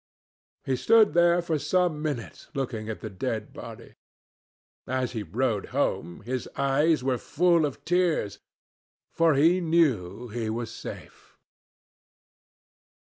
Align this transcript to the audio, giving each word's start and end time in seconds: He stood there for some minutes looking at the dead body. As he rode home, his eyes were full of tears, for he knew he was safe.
He 0.65 0.77
stood 0.77 1.13
there 1.13 1.43
for 1.43 1.59
some 1.59 2.01
minutes 2.01 2.47
looking 2.55 2.89
at 2.89 3.01
the 3.01 3.09
dead 3.11 3.53
body. 3.53 3.93
As 4.87 5.11
he 5.11 5.21
rode 5.21 5.67
home, 5.67 6.21
his 6.21 6.49
eyes 6.55 7.03
were 7.03 7.19
full 7.19 7.67
of 7.67 7.85
tears, 7.85 8.39
for 9.13 9.35
he 9.35 9.61
knew 9.61 10.29
he 10.29 10.49
was 10.49 10.71
safe. 10.71 11.37